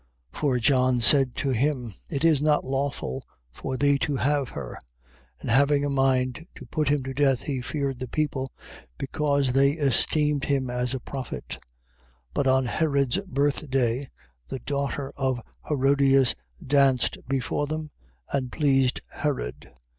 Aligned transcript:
14:4. 0.33 0.39
For 0.39 0.57
John 0.57 0.99
said 0.99 1.35
to 1.35 1.49
him: 1.51 1.93
It 2.09 2.25
is 2.25 2.41
not 2.41 2.65
lawful 2.65 3.23
for 3.51 3.77
thee 3.77 3.99
to 3.99 4.15
have 4.15 4.49
her. 4.49 4.79
14:5. 5.41 5.41
And 5.41 5.49
having 5.51 5.85
a 5.85 5.91
mind 5.91 6.47
to 6.55 6.65
put 6.65 6.89
him 6.89 7.03
to 7.03 7.13
death, 7.13 7.41
he 7.43 7.61
feared 7.61 7.99
the 7.99 8.07
people: 8.07 8.51
because 8.97 9.53
they 9.53 9.73
esteemed 9.73 10.45
him 10.45 10.71
as 10.71 10.95
a 10.95 10.99
prophet. 10.99 11.49
14:6. 11.49 11.59
But 12.33 12.47
on 12.47 12.65
Herod's 12.65 13.19
birthday, 13.27 14.09
the 14.47 14.57
daughter 14.57 15.13
of 15.17 15.39
Herodias 15.69 16.33
danced 16.65 17.19
before 17.27 17.67
them: 17.67 17.91
and 18.33 18.51
pleased 18.51 19.01
Herod. 19.11 19.71